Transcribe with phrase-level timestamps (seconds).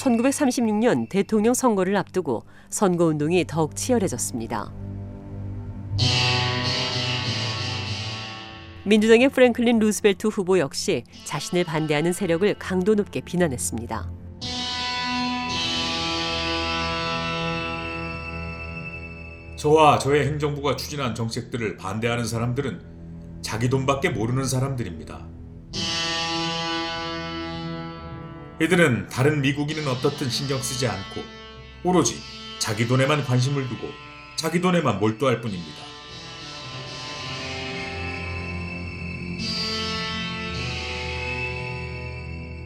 [0.00, 4.72] 1936년 대통령 선거를 앞두고 선거운동이 더욱 치열해졌습니다.
[8.84, 14.10] 민주당의 프랭클린 루스벨트 후보 역시 자신을 반대하는 세력을 강도 높게 비난했습니다.
[19.56, 22.80] 저와 저의 행정부가 추진한 정책들을 반대하는 사람들은
[23.42, 25.39] 자기 돈밖에 모르는 사람들입니다.
[28.60, 31.22] 이들은 다른 미국인은 어떻든 신경 쓰지 않고
[31.82, 32.16] 오로지
[32.58, 33.88] 자기 돈에만 관심을 두고
[34.36, 35.78] 자기 돈에만 몰두할 뿐입니다.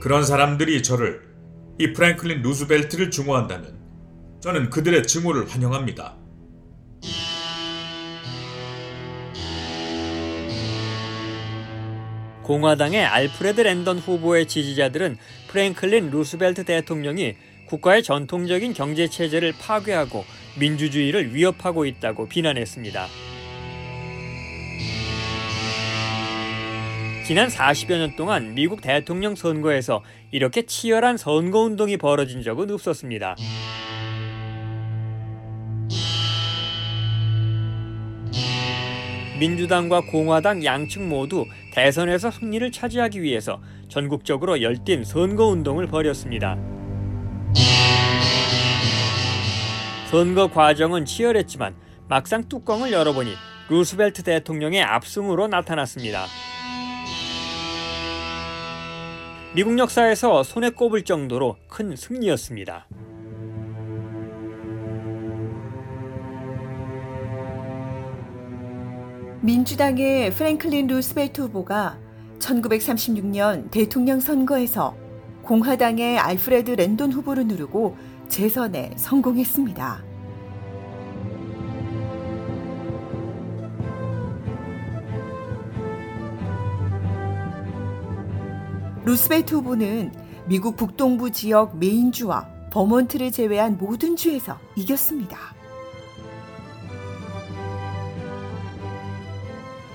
[0.00, 1.22] 그런 사람들이 저를
[1.78, 3.78] 이 프랭클린 루스벨트를 증오한다면
[4.42, 6.23] 저는 그들의 증오를 환영합니다.
[12.44, 15.16] 공화당의 알프레드 랜던 후보의 지지자들은
[15.48, 17.34] 프랭클린 루스벨트 대통령이
[17.66, 20.24] 국가의 전통적인 경제 체제를 파괴하고
[20.58, 23.06] 민주주의를 위협하고 있다고 비난했습니다.
[27.26, 33.36] 지난 40여 년 동안 미국 대통령 선거에서 이렇게 치열한 선거 운동이 벌어진 적은 없었습니다.
[39.44, 41.44] 민주당과 공화당 양측 모두
[41.74, 43.60] 대선에서 승리를 차지하기 위해서
[43.90, 46.56] 전국적으로 열띤 선거 운동을 벌였습니다.
[50.10, 51.74] 선거 과정은 치열했지만
[52.08, 53.34] 막상 뚜껑을 열어보니
[53.68, 56.24] 루스벨트 대통령의 압승으로 나타났습니다.
[59.54, 62.86] 미국 역사에서 손에 꼽을 정도로 큰 승리였습니다.
[69.44, 71.98] 민주당의 프랭클린 루스벨트 후보가
[72.38, 74.96] 1936년 대통령 선거에서
[75.42, 77.94] 공화당의 알프레드 랜던 후보를 누르고
[78.28, 80.02] 재선에 성공했습니다.
[89.04, 90.10] 루스벨트 후보는
[90.46, 95.53] 미국 북동부 지역 메인주와 버몬트를 제외한 모든 주에서 이겼습니다.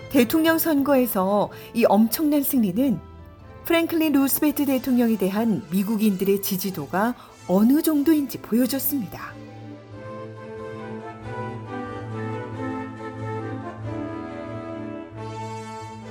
[0.10, 3.00] 대통령 선거에서 이 엄청난 승리는
[3.66, 7.14] 프랭클린 루스베트 대통령에 대한 미국인들의 지지도가
[7.48, 9.34] 어느 정도인지 보여줬습니다.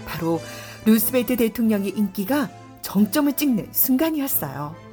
[0.07, 0.41] 바로
[0.85, 2.49] 루스베트 대통령의 인기가
[2.83, 4.88] 정점을 찍는 순간이었어요.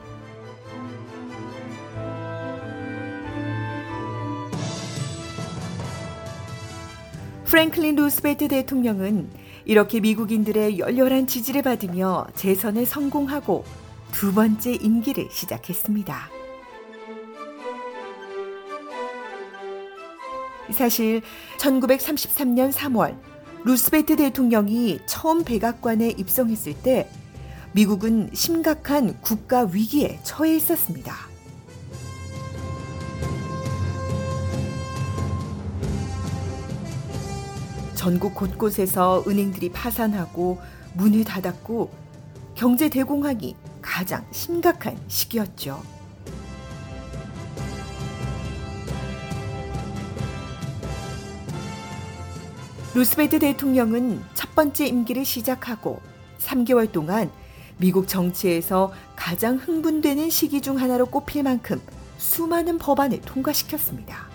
[7.55, 9.29] 프랭클린 루스베트 대통령은
[9.63, 13.63] 이렇게 미국인들의 열렬한 지지를 받으며 재선에 성공하고
[14.11, 16.29] 두 번째 임기를 시작했습니다.
[20.73, 21.21] 사실
[21.57, 23.17] 1933년 3월
[23.63, 27.09] 루스베트 대통령이 처음 백악관에 입성했을 때
[27.71, 31.34] 미국은 심각한 국가 위기에 처해 있었습니다.
[38.05, 40.61] 전국 곳곳에서 은행들이 파산하고
[40.93, 41.89] 문을 닫았고
[42.53, 45.81] 경제 대공황이 가장 심각한 시기였죠.
[52.93, 55.99] 루스베트 대통령은 첫 번째 임기를 시작하고
[56.37, 57.31] 3개월 동안
[57.77, 61.81] 미국 정치에서 가장 흥분되는 시기 중 하나로 꼽힐 만큼
[62.19, 64.34] 수많은 법안을 통과시켰습니다.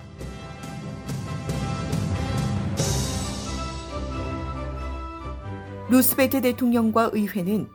[5.91, 7.67] 루스베트 대통령과 의회는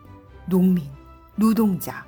[0.49, 0.85] 농민,
[1.35, 2.07] 노동자,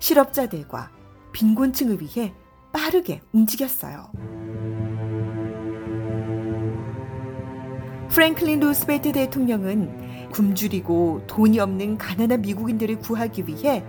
[0.00, 0.90] 실업자들과
[1.30, 2.34] 빈곤층을 위해
[2.72, 4.10] 빠르게 움직였어요.
[8.08, 13.84] 프랭클린 루스베트 대통령은 굶주리고 돈이 없는 가난한 미국인들을 구하기 위해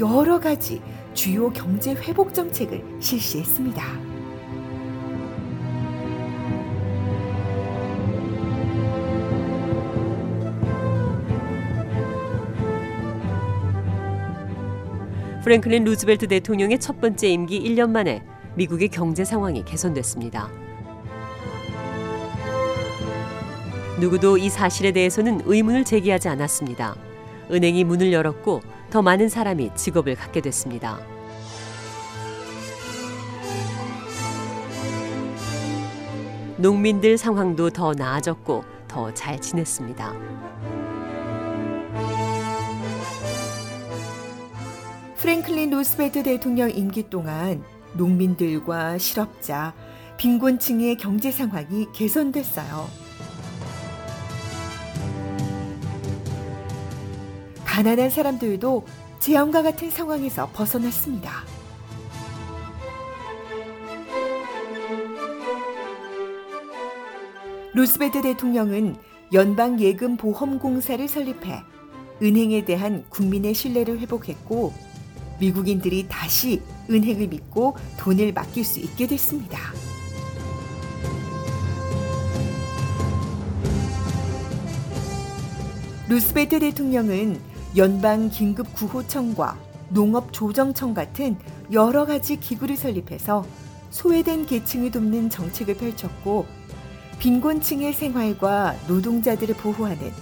[0.00, 0.82] 여러 가지
[1.12, 4.13] 주요 경제 회복 정책을 실시했습니다.
[15.44, 18.22] 프랭클린 루즈벨트 대통령의 첫 번째 임기 1년 만에
[18.54, 20.48] 미국의 경제 상황이 개선됐습니다.
[24.00, 26.96] 누구도 이 사실에 대해서는 의문을 제기하지 않았습니다.
[27.50, 30.98] 은행이 문을 열었고 더 많은 사람이 직업을 갖게 됐습니다.
[36.56, 40.14] 농민들 상황도 더 나아졌고 더 잘 지냈습니다.
[45.24, 49.72] 프랭클린 루스벨트 대통령 임기 동안 농민들과 실업자,
[50.18, 52.86] 빈곤층의 경제 상황이 개선됐어요.
[57.64, 58.84] 가난한 사람들도
[59.18, 61.32] 재앙과 같은 상황에서 벗어났습니다.
[67.72, 68.96] 루스벨트 대통령은
[69.32, 71.62] 연방예금보험공사를 설립해
[72.20, 74.83] 은행에 대한 국민의 신뢰를 회복했고
[75.38, 79.58] 미국인들이 다시 은행을 믿고 돈을 맡길 수 있게 됐습니다.
[86.08, 87.40] 루스벨트 대통령은
[87.76, 89.58] 연방 긴급 구호청과
[89.88, 91.36] 농업 조정청 같은
[91.72, 93.44] 여러 가지 기구를 설립해서
[93.90, 96.46] 소외된 계층을 돕는 정책을 펼쳤고
[97.18, 100.12] 빈곤층의 생활과 노동자들을 보호하는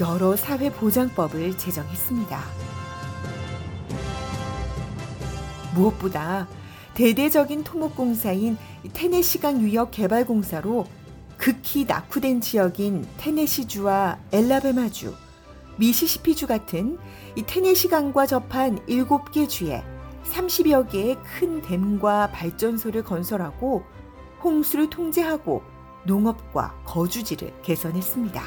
[0.00, 2.71] 여러 사회 보장법을 제정했습니다.
[5.74, 6.48] 무엇보다
[6.94, 8.58] 대대적인 토목공사인
[8.92, 10.86] 테네시강 유역 개발공사로
[11.36, 15.14] 극히 낙후된 지역인 테네시주와 엘라베마주,
[15.78, 16.98] 미시시피주 같은
[17.34, 19.82] 이 테네시강과 접한 7개 주에
[20.24, 23.82] 30여 개의 큰 댐과 발전소를 건설하고
[24.44, 25.62] 홍수를 통제하고
[26.04, 28.42] 농업과 거주지를 개선했습니다.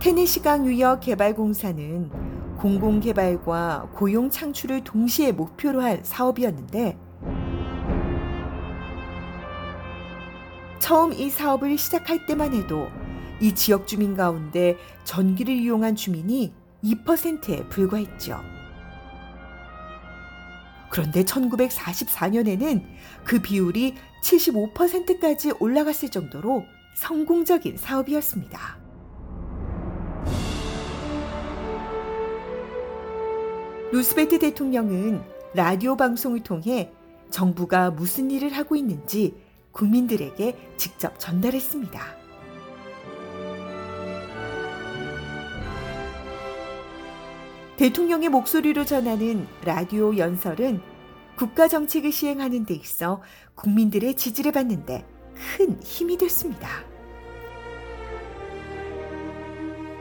[0.00, 6.98] 테네시강 유역 개발공사는 공공개발과 고용 창출을 동시에 목표로 한 사업이었는데
[10.78, 12.88] 처음 이 사업을 시작할 때만 해도
[13.40, 16.54] 이 지역 주민 가운데 전기를 이용한 주민이
[16.84, 18.40] 2%에 불과했죠.
[20.88, 22.84] 그런데 1944년에는
[23.24, 26.64] 그 비율이 75%까지 올라갔을 정도로
[26.94, 28.85] 성공적인 사업이었습니다.
[33.92, 35.22] 루스베트 대통령은
[35.54, 36.90] 라디오 방송을 통해
[37.30, 39.36] 정부가 무슨 일을 하고 있는지
[39.70, 42.00] 국민들에게 직접 전달했습니다.
[47.76, 50.80] 대통령의 목소리로 전하는 라디오 연설은
[51.36, 53.22] 국가 정책을 시행하는 데 있어
[53.54, 55.06] 국민들의 지지를 받는데
[55.56, 56.95] 큰 힘이 됐습니다.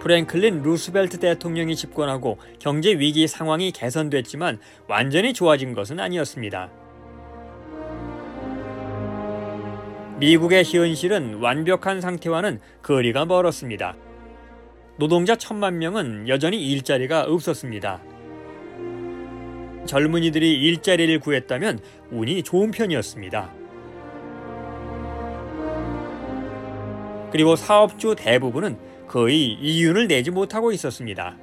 [0.05, 6.69] 프랭클린 루스벨트 대통령이 집권하고 경제 위기 상황이 개선됐지만 완전히 좋아진 것은 아니었습니다.
[10.19, 13.95] 미국의 현실은 완벽한 상태와는 거리가 멀었습니다.
[14.97, 17.99] 노동자 천만 명은 여전히 일자리가 없었습니다.
[19.87, 21.79] 젊은이들이 일자리를 구했다면
[22.11, 23.51] 운이 좋은 편이었습니다.
[27.31, 28.84] 그리고 사업주 대부분은
[29.15, 31.37] 거의 이윤을 내지 못하고 있었습니다.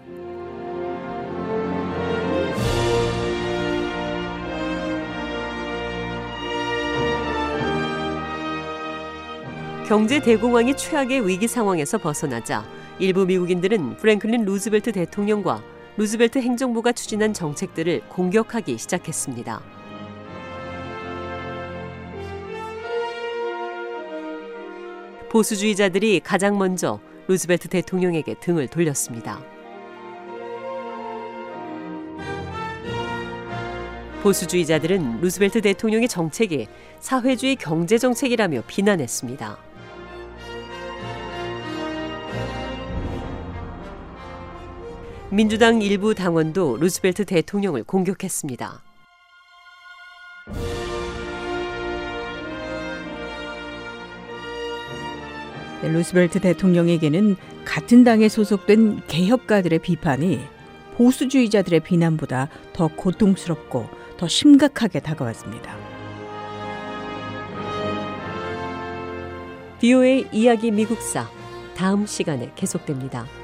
[9.89, 12.63] 경제 대공황이 최악의 위기 상황에서 벗어나자
[12.99, 15.63] 일부 미국인들은 프랭클린 루즈벨트 대통령과
[15.97, 19.63] 루즈벨트 행정부가 추진한 정책들을 공격하기 시작했습니다.
[25.31, 29.41] 보수주의자들이 가장 먼저 루즈벨트 대통령에게 등을 돌렸습니다.
[34.23, 36.69] 보수주의자들은 루즈벨트 대통령의 정책이
[37.01, 39.59] 사회주의 경제 정책이라며 비난했습니다.
[45.31, 48.92] 민주당 일부 당원도 루스벨트 대통령을 공격했습니다.
[55.83, 60.41] 루스벨트 대통령에게는 같은 당에 소속된 개혁가들의 비판이
[60.97, 65.77] 보수주의자들의 비난보다 더 고통스럽고 더 심각하게 다가왔습니다.
[69.81, 71.29] 비오의 이야기 미국사
[71.77, 73.42] 다음 시간에 계속됩니다.